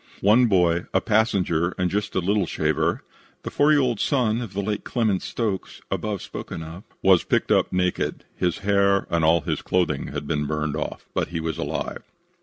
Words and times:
"One 0.21 0.47
boy, 0.47 0.87
a 0.95 0.99
passenger 0.99 1.75
and 1.77 1.91
just 1.91 2.15
a 2.15 2.19
little 2.21 2.47
shaver 2.47 3.03
[the 3.43 3.51
four 3.51 3.71
year 3.71 3.81
old 3.81 3.99
son 3.99 4.41
of 4.41 4.53
the 4.53 4.63
late 4.63 4.83
Clement 4.83 5.21
Stokes, 5.21 5.79
above 5.91 6.23
spoken 6.23 6.63
of] 6.63 6.83
was 7.03 7.23
picked 7.23 7.51
up 7.51 7.71
naked. 7.71 8.25
His 8.35 8.57
hair 8.65 9.05
and 9.11 9.23
all 9.23 9.41
his 9.41 9.61
clothing 9.61 10.07
had 10.07 10.25
been 10.25 10.47
burned 10.47 10.75
off, 10.75 11.05
but 11.13 11.27
he 11.27 11.39
was 11.39 11.59
alive. 11.59 12.01